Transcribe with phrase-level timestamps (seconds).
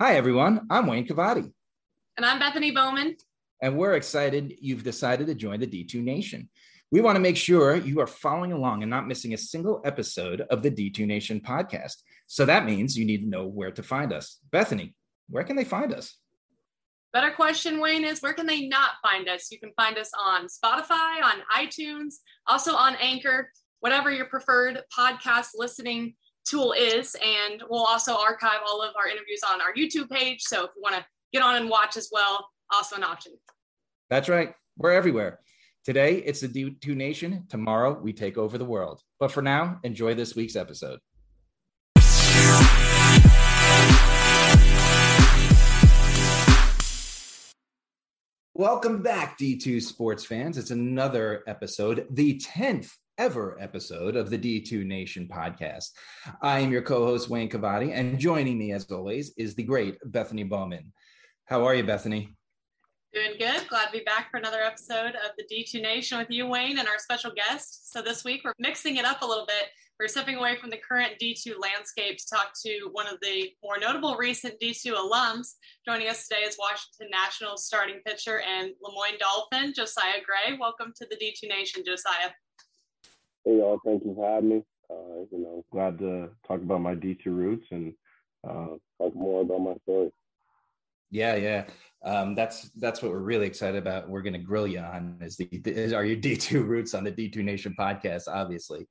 [0.00, 0.66] Hi, everyone.
[0.70, 1.52] I'm Wayne Cavadi.
[2.16, 3.16] And I'm Bethany Bowman.
[3.62, 6.48] And we're excited you've decided to join the D2 Nation.
[6.90, 10.40] We want to make sure you are following along and not missing a single episode
[10.50, 11.98] of the D2 Nation podcast.
[12.26, 14.40] So that means you need to know where to find us.
[14.50, 14.96] Bethany,
[15.30, 16.18] where can they find us?
[17.12, 19.52] Better question, Wayne, is where can they not find us?
[19.52, 22.14] You can find us on Spotify, on iTunes,
[22.48, 23.48] also on Anchor,
[23.78, 27.16] whatever your preferred podcast listening tool is.
[27.22, 30.42] And we'll also archive all of our interviews on our YouTube page.
[30.42, 33.32] So if you want to get on and watch as well, also an option.
[34.10, 34.54] That's right.
[34.76, 35.40] We're everywhere.
[35.84, 37.44] Today, it's the D2 Nation.
[37.48, 39.02] Tomorrow, we take over the world.
[39.20, 40.98] But for now, enjoy this week's episode.
[48.56, 50.56] Welcome back, D2 sports fans.
[50.56, 55.90] It's another episode, the 10th ever episode of the D2 Nation podcast.
[56.42, 59.98] I am your co host, Wayne Cavadi, and joining me, as always, is the great
[60.04, 60.92] Bethany Bowman.
[61.46, 62.34] How are you, Bethany?
[63.12, 63.68] Doing good.
[63.68, 66.88] Glad to be back for another episode of the D2 Nation with you, Wayne, and
[66.88, 67.92] our special guest.
[67.92, 69.68] So this week, we're mixing it up a little bit.
[70.00, 73.78] We're stepping away from the current D2 landscape to talk to one of the more
[73.78, 75.52] notable recent D2 alums.
[75.86, 80.58] Joining us today is Washington Nationals starting pitcher and Le Moyne Dolphin, Josiah Gray.
[80.58, 82.30] Welcome to the D2 Nation, Josiah.
[83.44, 84.62] Hey y'all, thank you for having me.
[84.90, 87.92] Uh, you know, glad to talk about my D2 roots and
[88.42, 90.10] uh, talk more about my story.
[91.10, 91.64] Yeah, yeah,
[92.04, 94.08] um, that's that's what we're really excited about.
[94.08, 97.12] We're going to grill you on is the is, are your D2 roots on the
[97.12, 98.88] D2 Nation podcast, obviously.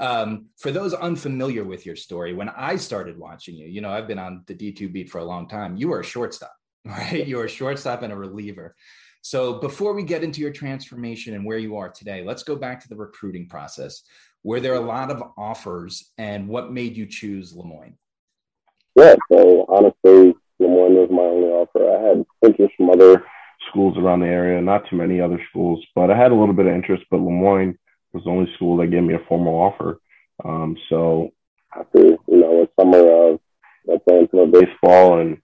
[0.00, 4.06] Um, for those unfamiliar with your story, when I started watching you, you know, I've
[4.06, 5.78] been on the D2 beat for a long time.
[5.78, 7.26] You were a shortstop, right?
[7.26, 8.76] You were a shortstop and a reliever.
[9.24, 12.78] So before we get into your transformation and where you are today, let's go back
[12.82, 14.02] to the recruiting process.
[14.42, 17.96] Were there a lot of offers and what made you choose Le Moyne?
[18.94, 21.90] Yeah, so honestly, Le Moyne was my only offer.
[21.90, 23.24] I had interest from other
[23.70, 26.66] schools around the area, not too many other schools, but I had a little bit
[26.66, 27.78] of interest, but Le Moyne
[28.12, 30.00] was the only school that gave me a formal offer.
[30.44, 31.30] Um, so
[31.74, 33.40] after, you know, a summer of
[34.06, 35.38] playing for baseball and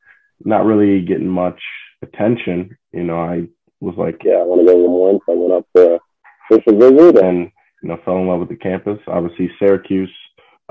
[0.44, 1.62] not really getting much
[2.02, 3.48] attention, you know, I
[3.80, 5.20] was like, yeah, I want to go to Le Moyne.
[5.26, 5.98] So I went up there
[6.48, 7.50] for a visit and,
[7.82, 8.98] you know, fell in love with the campus.
[9.06, 10.14] Obviously, Syracuse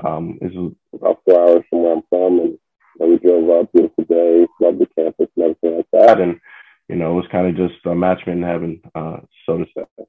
[0.04, 0.52] um, is
[0.94, 2.40] about four hours from where I'm from.
[2.40, 2.58] And,
[3.02, 6.20] we drove up, beautiful day, loved the campus and everything like that.
[6.20, 6.38] And,
[6.86, 9.64] you know, it was kind of just a match made in heaven, uh, so to
[9.74, 10.04] say.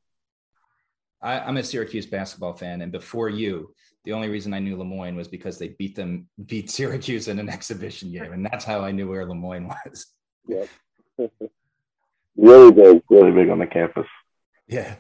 [1.22, 3.74] I, I'm a Syracuse basketball fan, and before you,
[4.04, 7.40] the only reason I knew Le Moyne was because they beat them, beat Syracuse in
[7.40, 10.08] an exhibition game, and that's how I knew where Le Moyne was.
[10.48, 10.68] Yep.
[12.36, 14.08] really big, really big on the campus.
[14.68, 14.96] Yeah.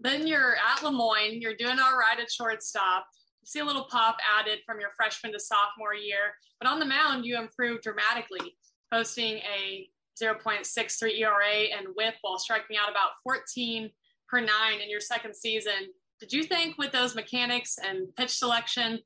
[0.00, 1.40] Then you're at Le Moyne.
[1.40, 3.06] You're doing all right at shortstop.
[3.42, 6.86] You see a little pop added from your freshman to sophomore year, but on the
[6.86, 8.56] mound you improved dramatically,
[8.92, 9.88] posting a
[10.20, 13.90] 0.63 ERA and WHIP while striking out about 14
[14.28, 15.88] per nine in your second season.
[16.20, 18.98] Did you think with those mechanics and pitch selection,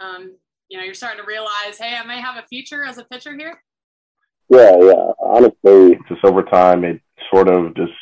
[0.00, 0.36] um,
[0.68, 3.36] you know, you're starting to realize, hey, I may have a future as a pitcher
[3.36, 3.62] here?
[4.48, 5.12] Yeah, yeah.
[5.36, 7.92] Honestly, just over time, it sort of just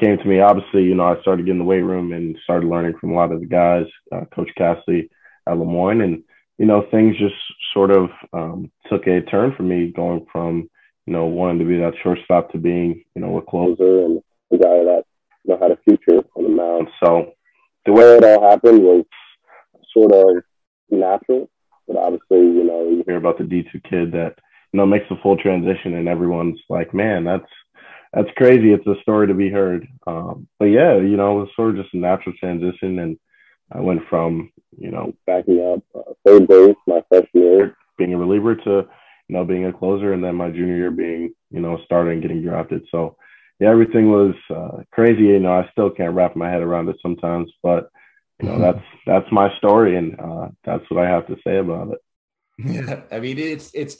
[0.00, 0.40] came to me.
[0.40, 3.30] Obviously, you know, I started getting the weight room and started learning from a lot
[3.30, 5.08] of the guys, uh, Coach Cassidy
[5.46, 6.24] at Le Moyne, and
[6.58, 7.34] you know, things just
[7.72, 10.68] sort of um, took a turn for me, going from
[11.06, 14.20] you know wanting to be that shortstop to being you know a closer and
[14.50, 15.04] the guy that
[15.44, 16.88] you know had a future on the mound.
[17.04, 17.34] So
[17.86, 19.04] the way it all happened was
[19.92, 20.42] sort of
[20.90, 21.48] natural,
[21.86, 24.34] but obviously, you know, you hear about the D two kid that
[24.74, 27.46] you know, makes a full transition and everyone's like, man, that's,
[28.12, 28.72] that's crazy.
[28.72, 29.86] It's a story to be heard.
[30.04, 32.98] Um, but yeah, you know, it was sort of just a natural transition.
[32.98, 33.16] And
[33.70, 38.18] I went from, you know, backing up uh, third base my freshman year, being a
[38.18, 38.70] reliever to,
[39.28, 40.12] you know, being a closer.
[40.12, 42.84] And then my junior year being, you know, a starter and getting drafted.
[42.90, 43.16] So
[43.60, 45.22] yeah, everything was uh, crazy.
[45.22, 47.90] You know, I still can't wrap my head around it sometimes, but
[48.42, 49.96] you know, that's, that's my story.
[49.96, 51.98] And uh, that's what I have to say about it.
[52.58, 53.02] Yeah.
[53.12, 53.98] I mean, it's, it's,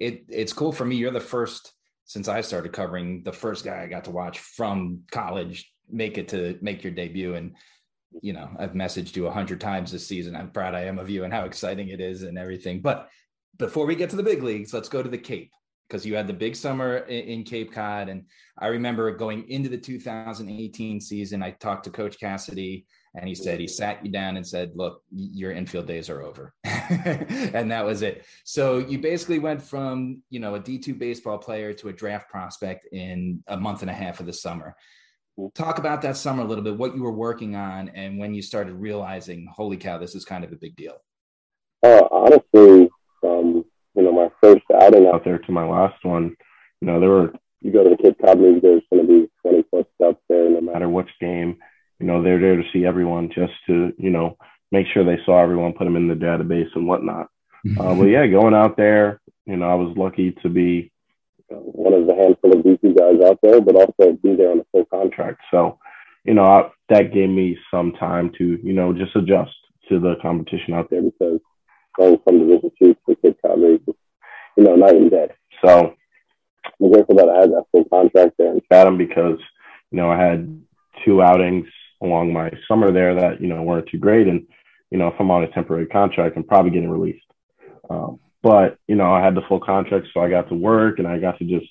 [0.00, 0.96] it it's cool for me.
[0.96, 1.72] You're the first
[2.04, 6.28] since I started covering the first guy I got to watch from college make it
[6.28, 7.34] to make your debut.
[7.34, 7.54] And
[8.22, 10.34] you know, I've messaged you a hundred times this season.
[10.34, 12.80] I'm proud I am of you and how exciting it is and everything.
[12.80, 13.08] But
[13.58, 15.52] before we get to the big leagues, let's go to the Cape
[15.88, 18.08] because you had the big summer in, Cape Cod.
[18.08, 18.24] And
[18.58, 23.58] I remember going into the 2018 season, I talked to Coach Cassidy and he said
[23.58, 26.54] he sat you down and said look your infield days are over.
[27.54, 28.24] And that was it.
[28.44, 32.86] So you basically went from you know a d2 baseball player to a draft prospect
[32.92, 34.74] in a month and a half of the summer.
[35.54, 38.42] Talk about that summer a little bit what you were working on and when you
[38.42, 40.96] started realizing holy cow this is kind of a big deal.
[41.82, 42.90] Uh, honestly
[43.22, 43.64] um,
[43.94, 46.36] you know my first outing out there to my last one,
[46.80, 49.62] you know, there were you go to the Cape Cod there's going to be 20
[49.64, 51.58] plus stuff there, no matter which game.
[52.00, 54.36] You know, they're there to see everyone just to, you know,
[54.72, 57.28] make sure they saw everyone, put them in the database and whatnot.
[57.78, 60.90] uh, but yeah, going out there, you know, I was lucky to be
[61.48, 64.66] one of the handful of DC guys out there, but also be there on a
[64.72, 65.40] full contract.
[65.50, 65.78] So,
[66.24, 69.52] you know, I, that gave me some time to, you know, just adjust
[69.88, 71.40] to the competition out there because
[71.98, 73.82] going from Division Two to Cod League,
[74.56, 75.28] you know, night and day.
[75.64, 75.94] So
[76.80, 79.38] I'm grateful that I had that full contract there in Chatham because,
[79.90, 80.62] you know, I had
[81.04, 81.66] two outings
[82.02, 84.26] along my summer there that, you know, weren't too great.
[84.26, 84.46] And,
[84.90, 87.24] you know, if I'm on a temporary contract, I'm probably getting released.
[87.88, 91.06] Um, but, you know, I had the full contract, so I got to work and
[91.06, 91.66] I got to just,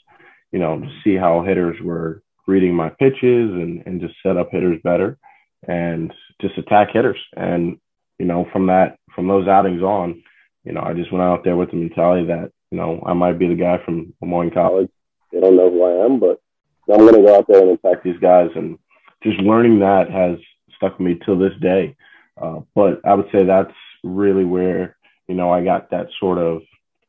[0.52, 4.80] you know, see how hitters were reading my pitches and, and just set up hitters
[4.84, 5.18] better
[5.68, 7.20] and just attack hitters.
[7.36, 7.80] And,
[8.18, 10.24] you know, from that, from those outings on,
[10.64, 13.40] you know, I just went out there with the mentality that, you know, I might
[13.40, 14.90] be the guy from Le Moyne College.
[15.32, 16.42] They don't know who I am, but
[16.92, 18.50] I'm going to go out there and attack these guys.
[18.56, 18.78] And
[19.24, 20.38] just learning that has
[20.76, 21.96] stuck with me till this day.
[22.42, 23.74] Uh, but I would say that's
[24.04, 26.62] really where, you know, I got that sort of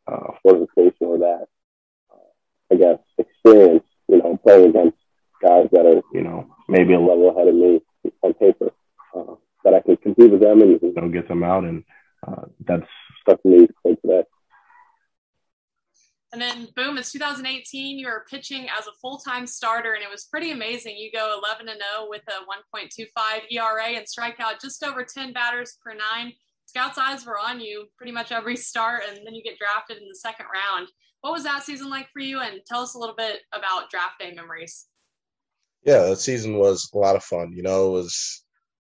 [0.07, 1.47] uh, fortification or that,
[2.11, 4.99] uh, I guess, experience, you know, playing against
[5.41, 7.81] guys that are, you know, maybe a level ahead of me
[8.23, 8.73] on paper,
[9.17, 9.35] uh,
[9.65, 11.65] that I can compete with them and, you know, get them out.
[11.65, 11.85] And
[12.27, 12.87] uh, that's
[13.23, 14.25] stuck with me to me today.
[16.33, 17.99] And then boom, it's 2018.
[17.99, 20.97] You were pitching as a full-time starter, and it was pretty amazing.
[20.97, 23.07] You go 11 and 0 with a 1.25
[23.51, 26.33] ERA and strike out just over 10 batters per nine.
[26.67, 30.09] Scouts' eyes were on you pretty much every start, and then you get drafted in
[30.09, 30.89] the second round.
[31.21, 32.41] What was that season like for you?
[32.41, 34.87] And tell us a little bit about draft day memories.
[35.85, 37.53] Yeah, that season was a lot of fun.
[37.55, 38.45] You know, it was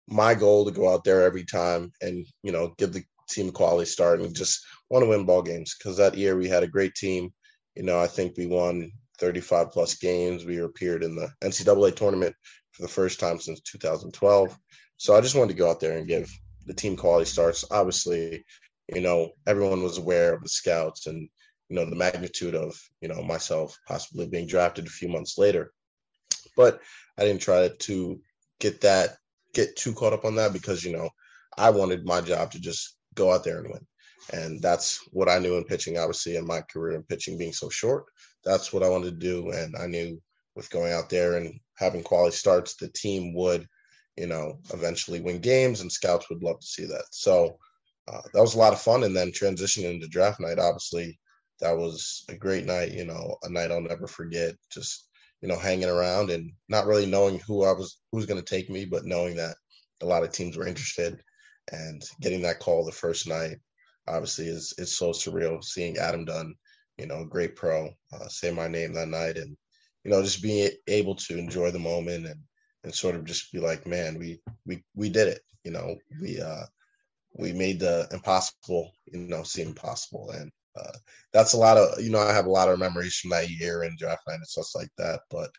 [0.07, 3.51] my goal to go out there every time and you know give the team a
[3.51, 6.67] quality start and just want to win ball games because that year we had a
[6.67, 7.33] great team.
[7.75, 10.45] You know, I think we won 35 plus games.
[10.45, 12.35] We appeared in the NCAA tournament
[12.73, 14.55] for the first time since 2012.
[14.97, 16.31] So I just wanted to go out there and give
[16.67, 17.65] the team quality starts.
[17.71, 18.45] Obviously,
[18.93, 21.27] you know, everyone was aware of the scouts and,
[21.69, 25.73] you know, the magnitude of, you know, myself possibly being drafted a few months later.
[26.55, 26.79] But
[27.17, 28.21] I didn't try to
[28.59, 29.17] get that,
[29.55, 31.09] get too caught up on that because, you know,
[31.57, 33.87] I wanted my job to just go out there and win.
[34.31, 37.69] And that's what I knew in pitching, obviously, in my career in pitching being so
[37.69, 38.05] short.
[38.45, 39.51] That's what I wanted to do.
[39.51, 40.21] And I knew
[40.55, 43.67] with going out there and having quality starts, the team would,
[44.15, 47.05] you know, eventually win games and scouts would love to see that.
[47.11, 47.57] So
[48.07, 49.03] uh, that was a lot of fun.
[49.03, 51.19] And then transitioning into draft night, obviously,
[51.59, 54.55] that was a great night, you know, a night I'll never forget.
[54.71, 55.07] Just,
[55.41, 58.69] you know, hanging around and not really knowing who I was, who's going to take
[58.69, 59.55] me, but knowing that
[60.01, 61.21] a lot of teams were interested
[61.71, 63.57] and getting that call the first night
[64.07, 66.55] obviously is is so surreal seeing Adam Dunn,
[66.97, 69.55] you know, great pro, uh, say my name that night, and
[70.03, 72.41] you know, just being able to enjoy the moment and
[72.83, 76.41] and sort of just be like, man, we we we did it, you know, we
[76.41, 76.65] uh
[77.35, 80.97] we made the impossible, you know, seem possible, and uh,
[81.31, 83.83] that's a lot of you know, I have a lot of memories from that year
[83.83, 85.49] and draft night and stuff like that, but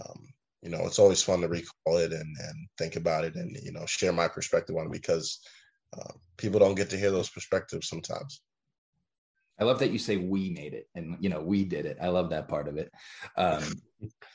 [0.00, 0.28] um,
[0.62, 3.72] you know, it's always fun to recall it and and think about it and you
[3.72, 5.40] know share my perspective on it because
[5.96, 8.40] uh, people don't get to hear those perspectives sometimes.
[9.58, 11.98] I love that you say we made it and you know we did it.
[12.02, 12.90] I love that part of it.
[13.36, 13.62] Um,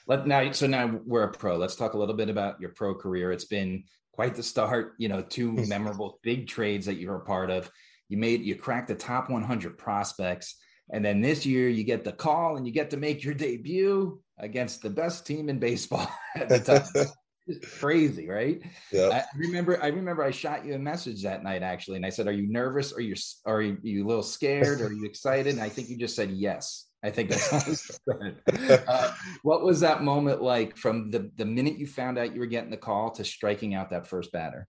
[0.08, 1.58] let now so now we're a pro.
[1.58, 3.32] Let's talk a little bit about your pro career.
[3.32, 4.94] It's been quite the start.
[4.98, 7.70] You know, two memorable big trades that you were a part of.
[8.08, 10.56] You made you cracked the top 100 prospects,
[10.92, 14.22] and then this year you get the call and you get to make your debut
[14.38, 17.08] against the best team in baseball at the time.
[17.58, 18.62] crazy, right?
[18.92, 19.10] Yeah.
[19.10, 19.82] I remember.
[19.82, 20.24] I remember.
[20.24, 22.92] I shot you a message that night actually, and I said, "Are you nervous?
[22.92, 23.16] Or you
[23.46, 24.82] are you, you a little scared?
[24.82, 26.90] Are you excited?" And I think you just said yes.
[27.02, 28.00] I think that's
[28.88, 29.14] uh,
[29.44, 32.72] what was that moment like from the the minute you found out you were getting
[32.72, 34.68] the call to striking out that first batter?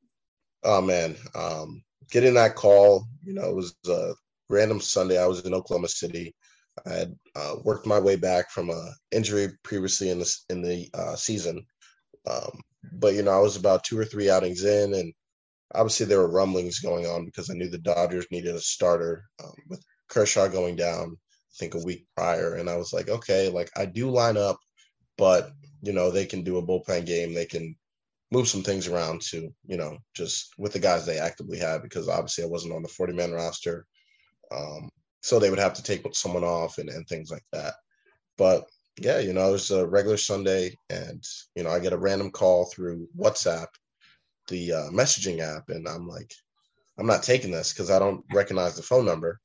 [0.62, 4.12] Oh man, um, getting that call, you know, it was a
[4.48, 5.20] random Sunday.
[5.20, 6.34] I was in Oklahoma City.
[6.86, 10.88] I had uh, worked my way back from a injury previously in the in the
[10.94, 11.66] uh, season,
[12.28, 12.60] um,
[12.92, 15.12] but you know, I was about two or three outings in, and
[15.74, 19.54] obviously there were rumblings going on because I knew the Dodgers needed a starter um,
[19.68, 21.16] with Kershaw going down.
[21.16, 24.58] I think a week prior, and I was like, okay, like I do line up,
[25.18, 25.50] but
[25.82, 27.34] you know they can do a bullpen game.
[27.34, 27.74] They can
[28.32, 32.08] move some things around to you know just with the guys they actively have because
[32.08, 33.86] obviously I wasn't on the 40 man roster,
[34.52, 34.88] um,
[35.22, 37.74] so they would have to take someone off and, and things like that.
[38.38, 38.64] But
[38.98, 42.30] yeah, you know, it was a regular Sunday, and you know, I get a random
[42.30, 43.68] call through WhatsApp,
[44.48, 46.32] the uh, messaging app, and I'm like,
[46.98, 49.40] I'm not taking this because I don't recognize the phone number.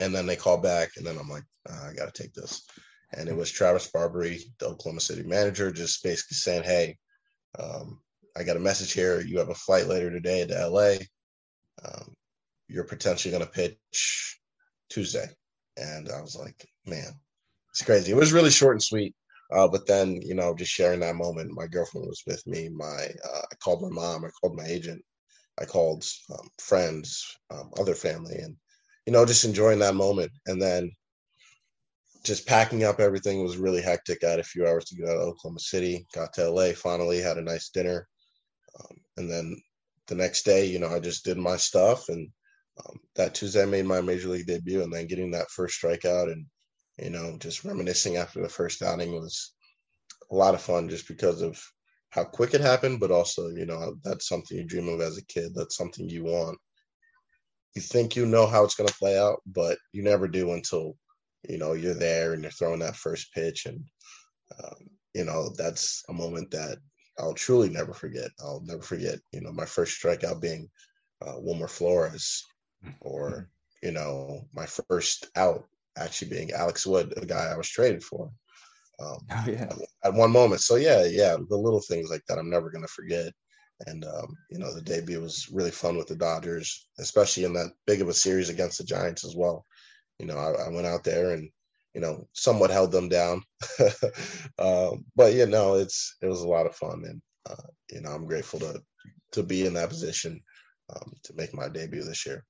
[0.00, 2.66] and then they call back, and then I'm like, oh, I got to take this.
[3.12, 6.98] And it was Travis Barbary, the Oklahoma City manager, just basically saying, "Hey,
[7.58, 8.00] um,
[8.36, 9.20] I got a message here.
[9.20, 10.96] You have a flight later today to LA.
[11.84, 12.14] Um,
[12.68, 14.40] you're potentially going to pitch
[14.90, 15.28] Tuesday."
[15.76, 17.12] And I was like, "Man,
[17.76, 19.14] it's crazy." It was really short and sweet.
[19.52, 22.68] Uh, but then, you know, just sharing that moment, my girlfriend was with me.
[22.68, 24.24] My, uh, I called my mom.
[24.24, 25.02] I called my agent.
[25.60, 28.56] I called um, friends, um, other family, and
[29.06, 30.32] you know, just enjoying that moment.
[30.46, 30.90] And then
[32.24, 34.24] just packing up everything was really hectic.
[34.24, 36.06] I had a few hours to get out of Oklahoma City.
[36.12, 38.08] Got to LA finally, had a nice dinner,
[38.80, 39.56] um, and then
[40.08, 42.08] the next day, you know, I just did my stuff.
[42.08, 42.28] And
[42.84, 46.32] um, that Tuesday, I made my major league debut, and then getting that first strikeout
[46.32, 46.46] and
[46.98, 49.52] you know, just reminiscing after the first outing was
[50.30, 51.60] a lot of fun just because of
[52.10, 55.24] how quick it happened, but also, you know, that's something you dream of as a
[55.26, 55.52] kid.
[55.54, 56.58] That's something you want.
[57.74, 60.96] You think you know how it's going to play out, but you never do until,
[61.46, 63.66] you know, you're there and you're throwing that first pitch.
[63.66, 63.84] And,
[64.62, 66.78] um, you know, that's a moment that
[67.18, 68.30] I'll truly never forget.
[68.40, 70.70] I'll never forget, you know, my first strikeout being
[71.20, 72.42] uh, Wilmer Flores
[73.00, 73.50] or,
[73.82, 75.64] you know, my first out
[75.96, 78.30] actually being Alex Wood, a guy I was traded for.
[78.98, 79.68] Um, oh, yeah.
[80.04, 80.60] At one moment.
[80.62, 83.32] So yeah, yeah, the little things like that I'm never gonna forget.
[83.86, 87.72] And um, you know, the debut was really fun with the Dodgers, especially in that
[87.86, 89.66] big of a series against the Giants as well.
[90.18, 91.50] You know, I, I went out there and
[91.94, 93.42] you know somewhat held them down,
[94.58, 98.10] um, but you know, it's it was a lot of fun, and uh, you know,
[98.10, 98.80] I'm grateful to
[99.32, 100.40] to be in that position
[100.94, 102.44] um, to make my debut this year.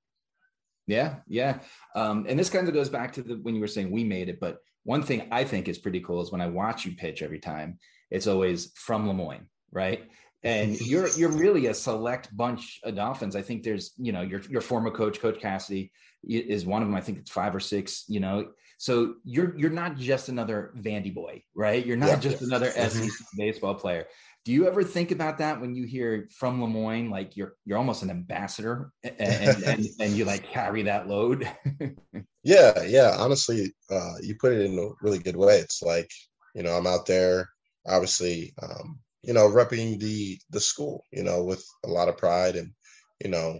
[0.87, 1.59] Yeah, yeah.
[1.95, 4.29] Um, and this kind of goes back to the when you were saying we made
[4.29, 7.21] it, but one thing I think is pretty cool is when I watch you pitch
[7.21, 7.77] every time,
[8.09, 10.09] it's always from Le Moyne, right?
[10.43, 13.35] And you're you're really a select bunch of Dolphins.
[13.35, 15.91] I think there's, you know, your your former coach, Coach Cassidy,
[16.25, 16.95] is one of them.
[16.95, 18.51] I think it's five or six, you know.
[18.77, 21.85] So you're you're not just another Vandy boy, right?
[21.85, 23.37] You're not yeah, just another SEC mm-hmm.
[23.37, 24.05] baseball player
[24.47, 27.77] do you ever think about that when you hear from Le Moyne, like you're you're
[27.77, 31.51] almost an ambassador and and, and, you like carry that load?
[32.43, 33.13] yeah, yeah.
[33.19, 35.57] Honestly, uh, you put it in a really good way.
[35.57, 36.09] It's like
[36.55, 37.49] you know I'm out there,
[37.85, 42.55] obviously, um, you know, repping the the school, you know, with a lot of pride,
[42.55, 42.71] and
[43.21, 43.59] you know,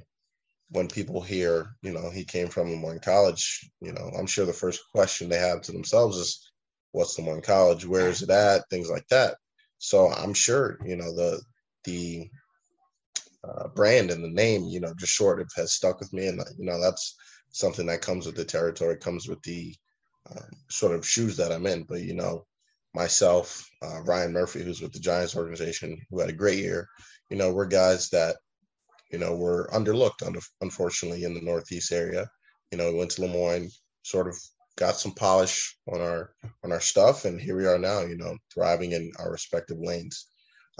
[0.69, 4.45] when people hear, you know, he came from Le Moyne College, you know, I'm sure
[4.45, 6.49] the first question they have to themselves is,
[6.93, 7.85] "What's Le Moyne College?
[7.85, 9.35] Where is it at?" Things like that.
[9.79, 11.41] So I'm sure you know the
[11.83, 12.29] the
[13.43, 16.41] uh, brand and the name, you know, just short of has stuck with me, and
[16.57, 17.15] you know that's
[17.51, 19.75] something that comes with the territory, comes with the
[20.29, 21.83] um, sort of shoes that I'm in.
[21.83, 22.45] But you know,
[22.93, 26.87] myself, uh, Ryan Murphy, who's with the Giants organization, who had a great year,
[27.29, 28.37] you know, we're guys that
[29.11, 30.23] you know were underlooked,
[30.61, 32.29] unfortunately, in the Northeast area.
[32.71, 33.69] You know, we went to Le Moyne,
[34.03, 34.35] sort of
[34.77, 36.31] got some polish on our
[36.63, 38.01] on our stuff, and here we are now.
[38.01, 40.27] You know, thriving in our respective lanes.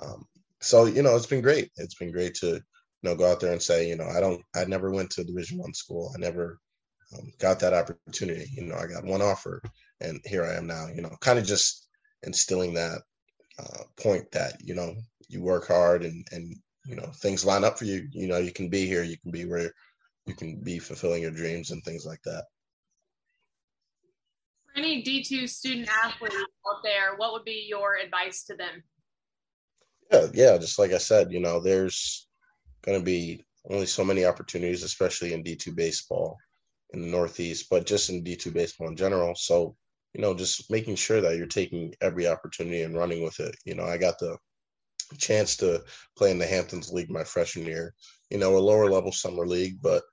[0.02, 0.26] Um,
[0.62, 1.72] so you know, it's been great.
[1.76, 2.62] It's been great to you
[3.04, 5.58] know go out there and say, you know, I don't, I never went to Division
[5.58, 6.14] One school.
[6.16, 6.60] I never
[7.18, 8.48] um, got that opportunity.
[8.54, 9.62] You know, I got one offer,
[10.00, 10.88] and here I am now.
[10.88, 11.88] You know, kind of just
[12.24, 13.02] instilling that
[13.60, 14.96] uh, point that you know
[15.28, 18.08] you work hard and and you know things line up for you.
[18.12, 19.04] You know, you can be here.
[19.04, 19.72] You can be where
[20.28, 22.44] you can be fulfilling your dreams and things like that
[24.78, 28.84] any D2 student athletes out there, what would be your advice to them?
[30.12, 32.28] Yeah, yeah, just like I said, you know, there's
[32.84, 36.38] going to be only so many opportunities, especially in D2 baseball
[36.92, 39.36] in the Northeast, but just in D2 baseball in general.
[39.36, 39.76] So,
[40.14, 43.56] you know, just making sure that you're taking every opportunity and running with it.
[43.66, 44.38] You know, I got the
[45.18, 45.84] chance to
[46.18, 47.94] play in the Hamptons League my freshman year,
[48.30, 50.04] you know, a lower level summer league, but,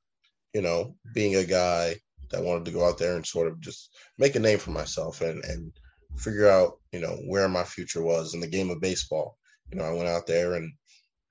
[0.52, 1.96] you know, being a guy
[2.30, 5.20] that wanted to go out there and sort of just make a name for myself
[5.20, 5.72] and and
[6.16, 9.36] figure out you know where my future was in the game of baseball.
[9.70, 10.72] You know, I went out there and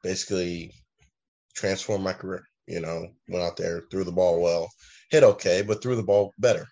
[0.01, 0.73] basically
[1.55, 2.43] transformed my career.
[2.67, 4.69] You know, went out there, threw the ball well,
[5.09, 6.65] hit okay, but threw the ball better,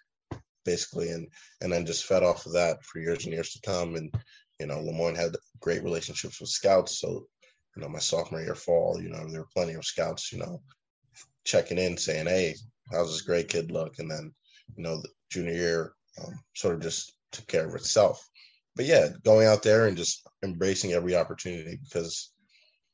[0.66, 1.28] basically, and
[1.62, 3.96] and then just fed off of that for years and years to come.
[3.96, 4.14] And
[4.60, 7.28] you know, Le Moyne had great relationships with scouts, so
[7.76, 10.62] you know, my sophomore year fall, you know, there were plenty of scouts, you know,
[11.46, 12.56] checking in saying, Hey,
[12.92, 14.00] how's this great kid look?
[14.00, 14.34] And then,
[14.76, 15.94] you know, the junior year
[16.24, 18.28] um, sort of just took care of itself.
[18.76, 22.32] But yeah, going out there and just embracing every opportunity because,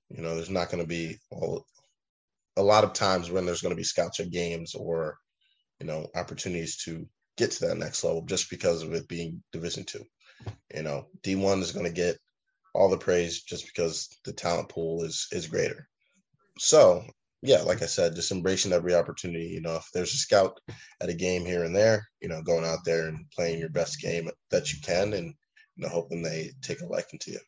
[0.10, 1.66] you know, there's not going to be all,
[2.56, 5.18] a lot of times when there's going to be scouts at games or,
[5.80, 9.84] you know, opportunities to get to that next level just because of it being Division
[9.86, 10.04] two.
[10.74, 12.18] You know, D1 is going to get
[12.74, 15.88] all the praise just because the talent pool is is greater.
[16.60, 17.04] So
[17.42, 19.48] yeah, like I said, just embracing every opportunity.
[19.48, 20.60] You know, if there's a scout
[21.02, 24.02] at a game here and there, you know, going out there and playing your best
[24.02, 25.34] game that you can, and
[25.76, 27.40] you know, hoping they take a liking to you.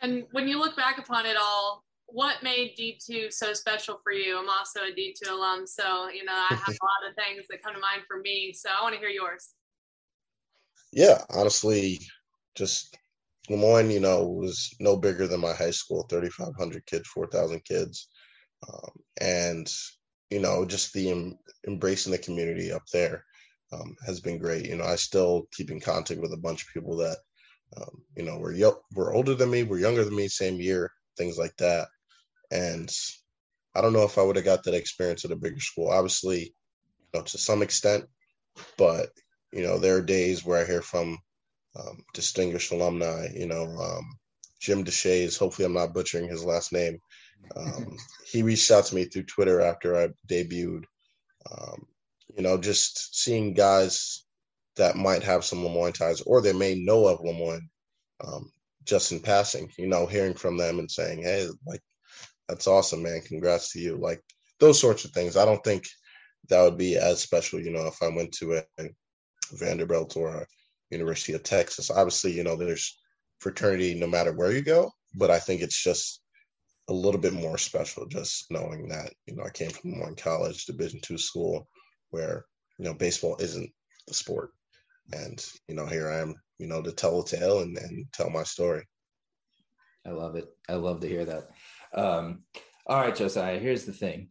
[0.00, 4.38] And when you look back upon it all, what made D2 so special for you?
[4.38, 7.62] I'm also a D2 alum, so you know I have a lot of things that
[7.62, 8.52] come to mind for me.
[8.54, 9.54] So I want to hear yours.
[10.92, 12.00] Yeah, honestly,
[12.54, 12.96] just
[13.48, 18.08] Le Moyne, you know, was no bigger than my high school, 3,500 kids, 4,000 kids.
[18.68, 19.70] Um, and,
[20.30, 23.24] you know, just the em- embracing the community up there
[23.72, 24.66] um, has been great.
[24.66, 27.18] You know, I still keep in contact with a bunch of people that,
[27.76, 30.90] um, you know, were, yo- were older than me, were younger than me, same year,
[31.16, 31.88] things like that.
[32.50, 32.90] And
[33.74, 35.90] I don't know if I would have got that experience at a bigger school.
[35.90, 36.52] Obviously, you
[37.14, 38.06] know, to some extent,
[38.78, 39.10] but,
[39.52, 41.18] you know, there are days where I hear from
[41.78, 43.28] um, distinguished alumni.
[43.34, 44.18] You know, um,
[44.60, 45.38] Jim Deshaies.
[45.38, 46.98] Hopefully, I'm not butchering his last name.
[47.56, 47.96] Um,
[48.30, 50.84] he reached out to me through Twitter after I debuted.
[51.50, 51.86] Um,
[52.36, 54.24] you know, just seeing guys
[54.76, 57.68] that might have some Le Moyne ties, or they may know of Le Moyne,
[58.24, 58.50] um,
[58.84, 59.70] just in passing.
[59.78, 61.82] You know, hearing from them and saying, "Hey, like,
[62.48, 63.20] that's awesome, man!
[63.22, 64.22] Congrats to you!" Like
[64.58, 65.36] those sorts of things.
[65.36, 65.86] I don't think
[66.48, 67.60] that would be as special.
[67.60, 68.64] You know, if I went to a
[69.52, 70.46] Vanderbilt or a
[70.90, 71.90] University of Texas.
[71.90, 72.98] Obviously, you know, there's
[73.38, 76.20] fraternity no matter where you go, but I think it's just
[76.88, 80.66] a little bit more special just knowing that, you know, I came from one college,
[80.66, 81.68] division two school
[82.10, 82.46] where,
[82.78, 83.70] you know, baseball isn't
[84.06, 84.50] the sport.
[85.12, 88.30] And, you know, here I am, you know, to tell a tale and, and tell
[88.30, 88.84] my story.
[90.06, 90.46] I love it.
[90.68, 91.48] I love to hear that.
[91.94, 92.42] Um,
[92.86, 94.28] all right, Josiah, here's the thing.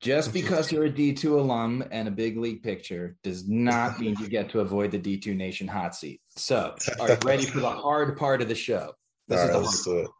[0.00, 4.28] Just because you're a D2 alum and a big league picture does not mean you
[4.28, 6.22] get to avoid the D2 Nation hot seat.
[6.36, 8.94] So, are you ready for the hard part of the show?
[9.28, 10.10] This All right, let's do it.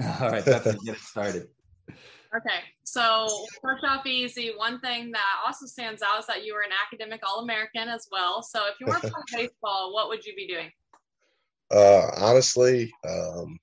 [0.20, 1.46] All right, definitely get it started.
[1.88, 3.28] Okay, so
[3.62, 4.52] first off, easy.
[4.56, 8.08] One thing that also stands out is that you were an academic All American as
[8.10, 8.42] well.
[8.42, 10.70] So, if you weren't playing baseball, what would you be doing?
[11.70, 13.56] Uh, honestly, um,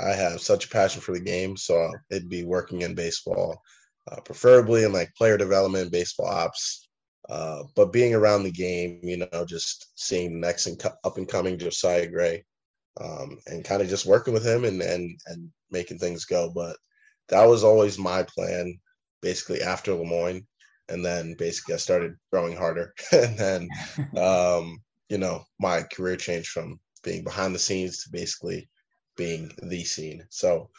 [0.00, 3.62] I have such a passion for the game, so it'd be working in baseball
[4.10, 6.88] uh, preferably in like player development, baseball ops.
[7.28, 11.56] Uh, but being around the game, you know, just seeing next and up and coming
[11.56, 12.44] Josiah Gray,
[13.00, 16.50] um, and kind of just working with him and and and making things go.
[16.52, 16.76] But
[17.28, 18.78] that was always my plan,
[19.20, 20.46] basically after Le Moyne,
[20.88, 23.68] and then basically I started growing harder, and then
[24.16, 28.68] um, you know my career changed from being behind the scenes to basically
[29.16, 30.24] being the scene.
[30.28, 30.70] So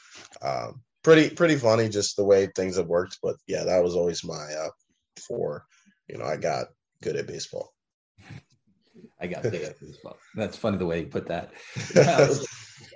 [0.41, 3.19] um, pretty pretty funny just the way things have worked.
[3.21, 4.69] But yeah, that was always my uh,
[5.27, 5.65] for
[6.07, 6.67] you know I got
[7.01, 7.73] good at baseball.
[9.19, 10.17] I got good at baseball.
[10.35, 11.51] That's funny the way you put that.
[11.95, 12.29] Now,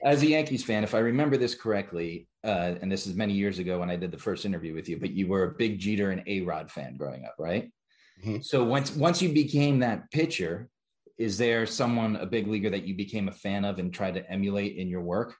[0.03, 3.59] as a Yankees fan, if I remember this correctly, uh, and this is many years
[3.59, 6.11] ago when I did the first interview with you, but you were a big Jeter
[6.11, 7.71] and A Rod fan growing up, right?
[8.21, 8.41] Mm-hmm.
[8.41, 10.69] So once once you became that pitcher,
[11.17, 14.31] is there someone a big leaguer that you became a fan of and tried to
[14.31, 15.35] emulate in your work?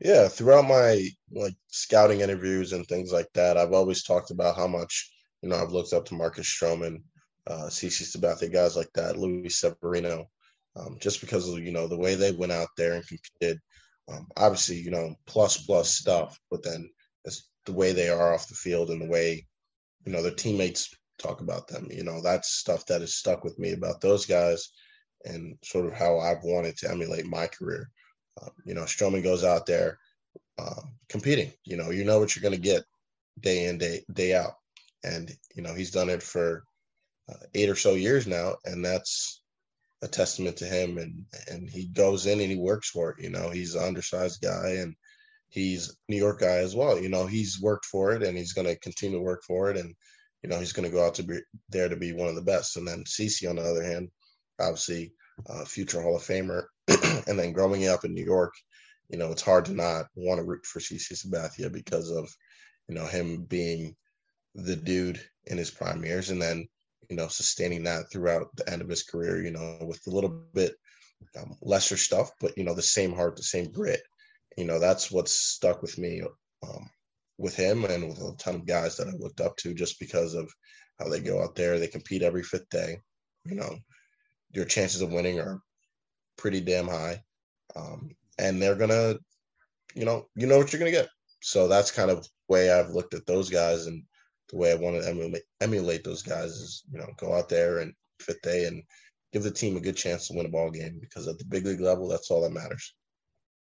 [0.00, 4.66] Yeah, throughout my like scouting interviews and things like that, I've always talked about how
[4.66, 7.02] much you know I've looked up to Marcus Stroman,
[7.46, 10.26] uh, CC Sabathia, guys like that, Luis Severino,
[10.76, 13.60] um, just because of you know the way they went out there and competed.
[14.08, 16.90] Um, obviously, you know, plus plus stuff, but then
[17.24, 19.46] it's the way they are off the field and the way
[20.04, 21.88] you know their teammates talk about them.
[21.90, 24.70] You know, that's stuff that has stuck with me about those guys
[25.24, 27.88] and sort of how I've wanted to emulate my career.
[28.40, 29.98] Uh, you know, Stroman goes out there
[30.58, 31.52] um, competing.
[31.64, 32.84] You know, you know what you're going to get
[33.40, 34.54] day in day day out,
[35.04, 36.64] and you know he's done it for
[37.30, 39.42] uh, eight or so years now, and that's
[40.02, 40.98] a testament to him.
[40.98, 43.22] And and he goes in and he works for it.
[43.22, 44.94] You know, he's an undersized guy and
[45.48, 47.00] he's New York guy as well.
[47.00, 49.76] You know, he's worked for it and he's going to continue to work for it,
[49.76, 49.94] and
[50.42, 52.42] you know he's going to go out to be there to be one of the
[52.42, 52.76] best.
[52.76, 54.10] And then CC on the other hand,
[54.60, 55.12] obviously,
[55.48, 56.64] uh, future Hall of Famer
[57.26, 58.54] and then growing up in New York,
[59.08, 62.28] you know, it's hard to not want to root for CC Sabathia because of,
[62.88, 63.94] you know, him being
[64.54, 66.66] the dude in his prime years and then,
[67.10, 70.44] you know, sustaining that throughout the end of his career, you know, with a little
[70.54, 70.74] bit
[71.38, 74.02] um, lesser stuff, but, you know, the same heart, the same grit.
[74.56, 76.22] You know, that's what's stuck with me
[76.62, 76.90] um,
[77.38, 80.34] with him and with a ton of guys that I looked up to just because
[80.34, 80.50] of
[80.98, 81.78] how they go out there.
[81.78, 82.98] They compete every fifth day.
[83.44, 83.76] You know,
[84.52, 85.60] your chances of winning are
[86.36, 87.22] pretty damn high.
[87.74, 89.16] Um, and they're gonna,
[89.94, 91.08] you know, you know what you're gonna get.
[91.40, 94.02] So that's kind of way I've looked at those guys, and
[94.50, 97.78] the way I want to emulate, emulate those guys is, you know, go out there
[97.78, 98.82] and fit day and
[99.32, 101.64] give the team a good chance to win a ball game because at the big
[101.66, 102.94] league level, that's all that matters.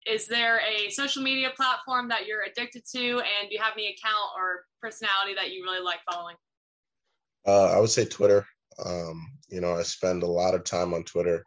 [0.07, 3.19] is there a social media platform that you're addicted to?
[3.19, 6.35] And do you have any account or personality that you really like following?
[7.47, 8.45] Uh, I would say Twitter.
[8.83, 11.45] Um, you know, I spend a lot of time on Twitter.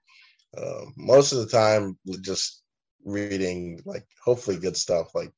[0.57, 2.63] Uh, most of the time, just
[3.05, 5.31] reading like hopefully good stuff like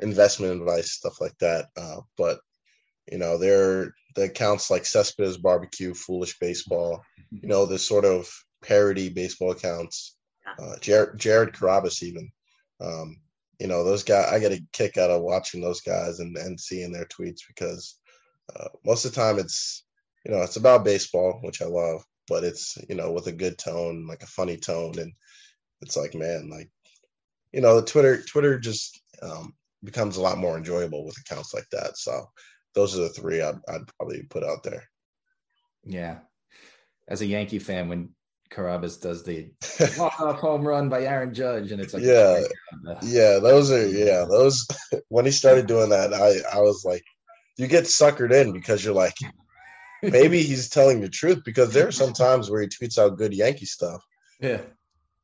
[0.00, 1.66] investment advice, stuff like that.
[1.76, 2.40] Uh, but
[3.10, 7.02] you know, there the accounts like Cespedes Barbecue, Foolish Baseball.
[7.30, 8.30] You know, the sort of
[8.62, 10.16] parody baseball accounts.
[10.58, 12.30] Uh, Jared Jared Carrabis even.
[12.80, 13.20] Um,
[13.58, 14.32] you know, those guys.
[14.32, 17.98] I get a kick out of watching those guys and and seeing their tweets because
[18.54, 19.83] uh, most of the time it's
[20.24, 23.58] you know it's about baseball, which I love, but it's you know with a good
[23.58, 25.12] tone, like a funny tone, and
[25.80, 26.70] it's like man, like
[27.54, 31.68] you know, the Twitter Twitter just um, becomes a lot more enjoyable with accounts like
[31.70, 31.96] that.
[31.96, 32.26] So
[32.74, 34.82] those are the three I'd, I'd probably put out there.
[35.84, 36.18] Yeah,
[37.06, 38.10] as a Yankee fan, when
[38.50, 39.50] Carrabis does the
[39.98, 42.40] walk off home run by Aaron Judge, and it's like yeah,
[43.02, 44.66] yeah, those are yeah, those.
[45.08, 47.04] when he started doing that, I I was like,
[47.56, 49.14] you get suckered in because you're like,
[50.02, 53.34] maybe he's telling the truth because there are some times where he tweets out good
[53.34, 54.04] Yankee stuff.
[54.40, 54.62] Yeah.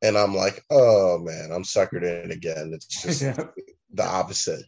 [0.01, 2.71] And I'm like, oh man, I'm suckered in again.
[2.73, 3.37] It's just yeah.
[3.93, 4.65] the opposite.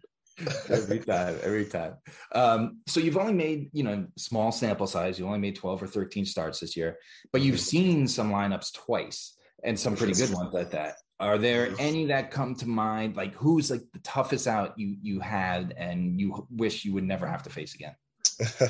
[0.70, 1.94] every time, every time.
[2.34, 5.20] Um, so you've only made, you know, small sample size.
[5.20, 6.98] You only made 12 or 13 starts this year,
[7.32, 7.64] but you've mm-hmm.
[7.64, 10.96] seen some lineups twice and some pretty good ones at that.
[11.20, 11.76] Are there mm-hmm.
[11.80, 13.16] any that come to mind?
[13.16, 17.28] Like who's like the toughest out you you had and you wish you would never
[17.28, 17.96] have to face again?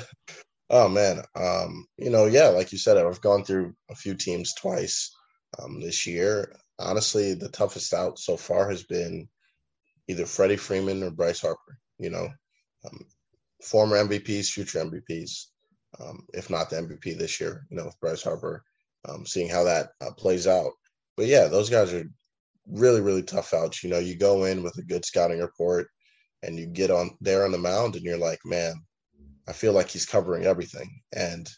[0.70, 4.54] Oh man, um, you know, yeah, like you said, I've gone through a few teams
[4.54, 5.14] twice
[5.58, 6.56] um, this year.
[6.78, 9.28] Honestly, the toughest out so far has been
[10.08, 11.78] either Freddie Freeman or Bryce Harper.
[11.98, 12.28] You know,
[12.86, 13.00] um,
[13.62, 15.46] former MVPs, future MVPs,
[16.00, 17.66] um, if not the MVP this year.
[17.70, 18.64] You know, with Bryce Harper,
[19.06, 20.72] um, seeing how that uh, plays out.
[21.16, 22.08] But yeah, those guys are
[22.66, 23.84] really, really tough outs.
[23.84, 25.88] You know, you go in with a good scouting report,
[26.42, 28.82] and you get on there on the mound, and you're like, man
[29.46, 31.48] I feel like he's covering everything, and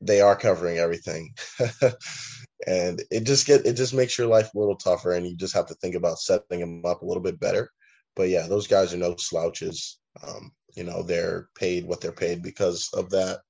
[0.00, 1.34] they are covering everything.
[2.66, 5.54] and it just get it just makes your life a little tougher, and you just
[5.54, 7.70] have to think about setting him up a little bit better.
[8.14, 9.98] But yeah, those guys are no slouches.
[10.26, 13.40] Um, you know, they're paid what they're paid because of that.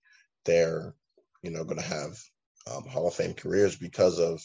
[0.44, 0.94] They're
[1.42, 2.16] you know going to have
[2.70, 4.40] um, Hall of Fame careers because of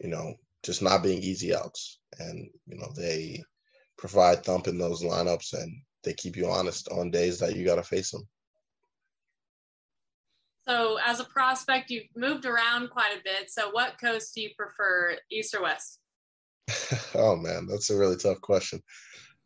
[0.00, 3.42] you know just not being easy outs, and you know they
[3.98, 7.76] provide thump in those lineups and they keep you honest on days that you got
[7.76, 8.22] to face them.
[10.68, 13.50] So, as a prospect, you've moved around quite a bit.
[13.50, 15.98] So, what coast do you prefer, East or West?
[17.14, 18.80] oh man, that's a really tough question.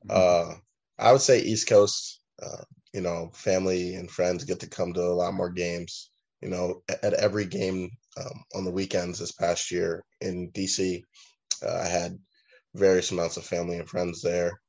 [0.06, 0.52] Mm-hmm.
[0.52, 0.54] Uh,
[0.98, 2.20] I would say East Coast.
[2.42, 6.10] Uh, you know, family and friends get to come to a lot more games.
[6.40, 11.02] You know, at, every game um, on the weekends this past year in DC,
[11.64, 12.18] uh, I had
[12.74, 14.60] various amounts of family and friends there.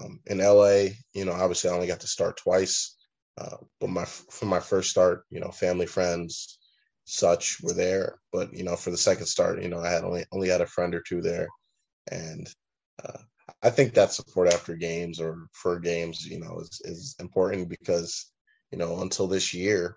[0.00, 2.96] Um, in LA, you know, obviously I only got to start twice,
[3.38, 6.58] uh, but my for my first start, you know, family, friends,
[7.04, 8.18] such were there.
[8.32, 10.66] But you know, for the second start, you know, I had only only had a
[10.66, 11.48] friend or two there,
[12.10, 12.48] and
[13.04, 13.18] uh,
[13.62, 18.30] I think that support after games or for games, you know, is is important because
[18.70, 19.96] you know until this year,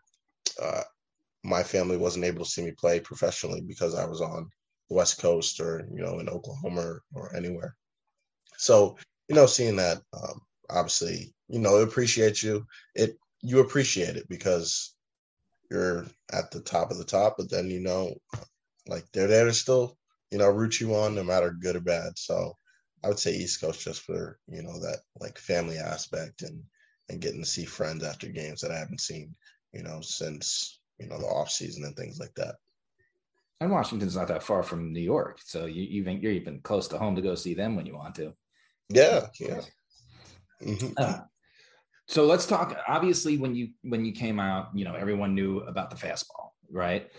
[0.61, 0.83] uh,
[1.43, 4.49] my family wasn't able to see me play professionally because I was on
[4.89, 7.75] the West Coast or you know in Oklahoma or, or anywhere.
[8.57, 8.97] So
[9.33, 12.67] you know, seeing that, um, obviously, you know, it appreciates you.
[12.93, 14.93] It you appreciate it because
[15.71, 18.13] you're at the top of the top, but then you know,
[18.87, 19.97] like they're there to still,
[20.29, 22.19] you know, root you on no matter good or bad.
[22.19, 22.55] So
[23.03, 26.61] I would say East Coast just for you know that like family aspect and
[27.09, 29.33] and getting to see friends after games that I haven't seen,
[29.73, 32.57] you know, since you know the off season and things like that.
[33.61, 36.99] And Washington's not that far from New York, so you even you're even close to
[36.99, 38.35] home to go see them when you want to.
[38.93, 39.61] Yeah, yeah.
[40.61, 40.93] Mm-hmm.
[40.97, 41.19] Uh,
[42.07, 42.77] so let's talk.
[42.87, 47.09] Obviously, when you when you came out, you know everyone knew about the fastball, right?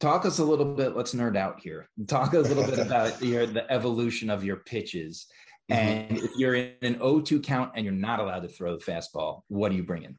[0.00, 0.96] Talk us a little bit.
[0.96, 1.88] Let's nerd out here.
[2.06, 5.26] Talk a little bit about your the evolution of your pitches.
[5.70, 5.88] Mm-hmm.
[5.88, 9.42] And if you're in an 0-2 count and you're not allowed to throw the fastball,
[9.48, 10.16] what are you bringing?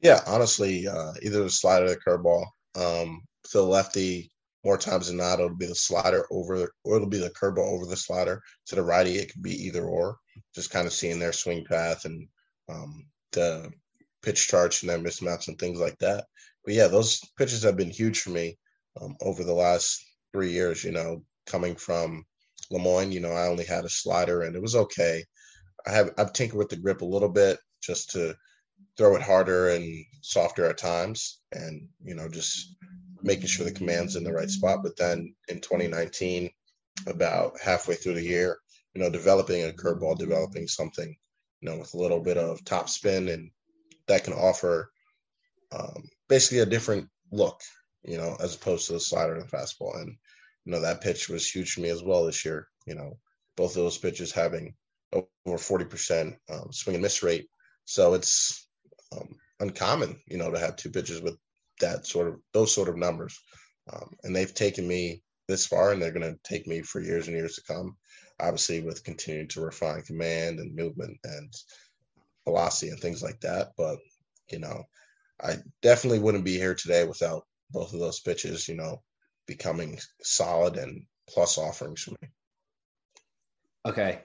[0.00, 2.46] Yeah, honestly, uh, either the slider or the curveball.
[2.76, 4.30] Um, to the lefty,
[4.64, 7.86] more times than not, it'll be the slider over, or it'll be the curveball over
[7.86, 8.42] the slider.
[8.66, 10.18] To the righty, it could be either or.
[10.54, 12.26] Just kind of seeing their swing path and
[12.68, 13.70] um, the
[14.22, 16.24] pitch charts and their mismatch and things like that.
[16.64, 18.58] But yeah, those pitches have been huge for me
[19.00, 20.82] um, over the last three years.
[20.82, 22.24] You know, coming from
[22.70, 25.24] Le Moyne, you know, I only had a slider and it was okay.
[25.86, 28.34] I have I've tinkered with the grip a little bit just to
[28.96, 32.74] throw it harder and softer at times, and you know, just
[33.24, 34.80] making sure the command's in the right spot.
[34.82, 36.50] But then in 2019,
[37.06, 38.58] about halfway through the year,
[38.94, 41.16] you know, developing a curveball, developing something,
[41.60, 43.50] you know, with a little bit of top spin and
[44.06, 44.92] that can offer
[45.72, 47.60] um, basically a different look,
[48.04, 50.00] you know, as opposed to the slider and the fastball.
[50.00, 50.16] And,
[50.64, 52.68] you know, that pitch was huge for me as well this year.
[52.86, 53.18] You know,
[53.56, 54.74] both of those pitches having
[55.12, 57.48] over 40% um, swing and miss rate.
[57.86, 58.68] So it's
[59.12, 61.36] um, uncommon, you know, to have two pitches with
[61.80, 63.38] that sort of those sort of numbers.
[63.92, 67.28] Um, and they've taken me this far, and they're going to take me for years
[67.28, 67.96] and years to come.
[68.40, 71.52] Obviously, with continuing to refine command and movement and
[72.44, 73.72] velocity and things like that.
[73.76, 73.98] But
[74.50, 74.84] you know,
[75.42, 78.68] I definitely wouldn't be here today without both of those pitches.
[78.68, 79.02] You know,
[79.46, 82.28] becoming solid and plus offerings for me.
[83.86, 84.20] Okay,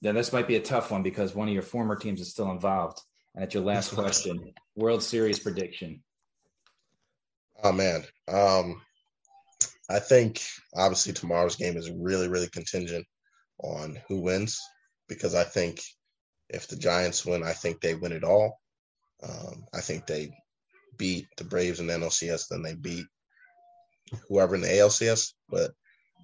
[0.00, 2.50] then this might be a tough one because one of your former teams is still
[2.50, 3.00] involved.
[3.34, 6.02] And at your last question, World Series prediction.
[7.62, 8.82] Oh man, um,
[9.88, 10.40] I think
[10.74, 13.06] obviously tomorrow's game is really, really contingent
[13.62, 14.60] on who wins
[15.08, 15.80] because I think
[16.48, 18.60] if the Giants win, I think they win it all.
[19.22, 20.30] Um, I think they
[20.98, 23.06] beat the Braves in the NLCS, then they beat
[24.28, 25.32] whoever in the ALCS.
[25.48, 25.72] But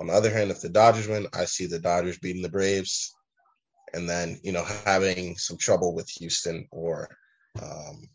[0.00, 3.14] on the other hand, if the Dodgers win, I see the Dodgers beating the Braves,
[3.94, 7.08] and then you know having some trouble with Houston or
[7.62, 8.08] um,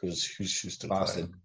[0.00, 1.26] who's who's Houston Boston.
[1.26, 1.41] playing?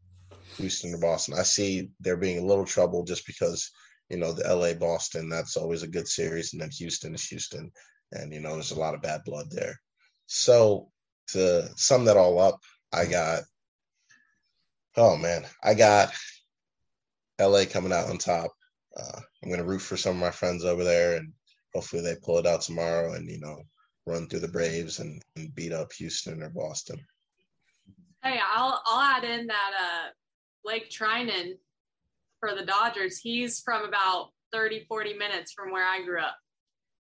[0.57, 1.35] Houston or Boston.
[1.37, 3.71] I see there being a little trouble just because
[4.09, 7.71] you know the LA Boston that's always a good series, and then Houston is Houston,
[8.11, 9.79] and you know there's a lot of bad blood there.
[10.25, 10.89] So
[11.29, 12.59] to sum that all up,
[12.93, 13.43] I got
[14.95, 16.13] oh man, I got
[17.39, 18.51] LA coming out on top.
[18.97, 21.31] Uh, I'm gonna root for some of my friends over there, and
[21.73, 23.61] hopefully they pull it out tomorrow, and you know
[24.07, 26.97] run through the Braves and, and beat up Houston or Boston.
[28.23, 30.09] Hey, I'll I'll add in that uh
[30.67, 31.53] Blake Treinen
[32.41, 33.19] for the Dodgers.
[33.19, 36.36] He's from about 30, 40 minutes from where I grew up.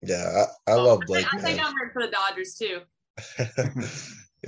[0.02, 1.26] Yeah, I, I love Blake.
[1.34, 2.80] I, I think I'm rooting for the Dodgers too.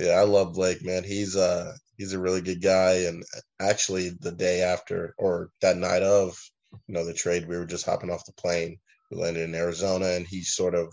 [0.00, 1.04] yeah, I love Blake, man.
[1.04, 3.04] He's uh he's a really good guy.
[3.06, 3.22] And
[3.60, 6.34] actually the day after or that night of,
[6.86, 8.78] you know, the trade, we were just hopping off the plane.
[9.10, 10.90] We landed in Arizona and he sort of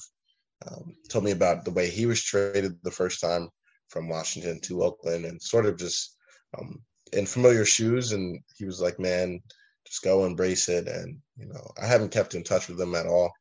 [0.69, 3.47] um, told me about the way he was traded the first time
[3.87, 6.17] from Washington to Oakland and sort of just
[6.57, 6.81] um,
[7.13, 8.11] in familiar shoes.
[8.11, 9.41] And he was like, man,
[9.85, 10.87] just go embrace it.
[10.87, 13.31] And, you know, I haven't kept in touch with him at all.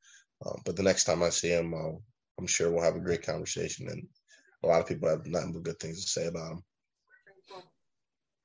[0.47, 2.03] Um, but the next time I see him, I'll,
[2.39, 3.89] I'm sure we'll have a great conversation.
[3.89, 4.07] And
[4.63, 6.63] a lot of people have nothing but good things to say about him.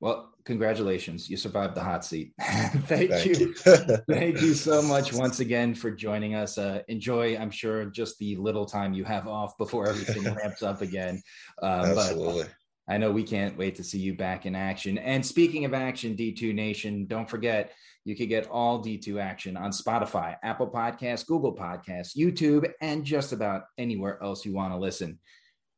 [0.00, 1.30] Well, congratulations.
[1.30, 2.34] You survived the hot seat.
[2.40, 3.34] Thank, Thank you.
[3.38, 3.54] you.
[4.10, 6.58] Thank you so much once again for joining us.
[6.58, 10.82] Uh, enjoy, I'm sure, just the little time you have off before everything ramps up
[10.82, 11.22] again.
[11.62, 12.42] Um, Absolutely.
[12.42, 12.52] But
[12.86, 14.98] I know we can't wait to see you back in action.
[14.98, 17.72] And speaking of action, D2 Nation, don't forget
[18.04, 23.32] you can get all D2 action on Spotify, Apple Podcasts, Google Podcasts, YouTube, and just
[23.32, 25.18] about anywhere else you want to listen.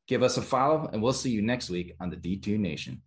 [0.08, 3.02] Give us a follow, and we'll see you next week on the D2 Nation.